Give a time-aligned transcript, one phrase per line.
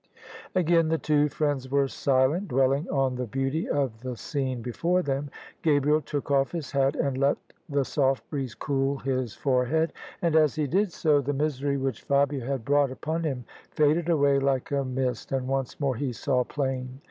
[0.55, 5.29] Again the two friends were silent, dwelling on the beauty of the scene before them.
[5.61, 7.37] Gabriel took off his hat, and let
[7.69, 12.43] the soft breeze cool his forehead; and as he did so, the misery which Fabia
[12.43, 16.99] had brought upon him faded away like a mist, and once more he saw plain.